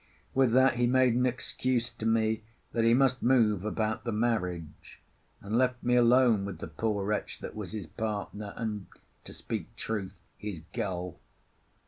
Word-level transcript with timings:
With 0.33 0.51
that 0.53 0.77
he 0.77 0.87
made 0.87 1.13
an 1.13 1.27
excuse 1.27 1.91
to 1.91 2.07
me 2.07 2.41
that 2.71 2.83
he 2.83 2.95
must 2.95 3.21
move 3.21 3.63
about 3.63 4.03
the 4.03 4.11
marriage, 4.11 4.99
and 5.41 5.59
left 5.59 5.83
me 5.83 5.93
alone 5.95 6.43
with 6.43 6.57
the 6.57 6.65
poor 6.67 7.05
wretch 7.05 7.37
that 7.37 7.53
was 7.55 7.73
his 7.73 7.85
partner 7.85 8.55
and 8.57 8.87
(to 9.25 9.31
speak 9.31 9.75
truth) 9.75 10.19
his 10.39 10.61
gull. 10.73 11.19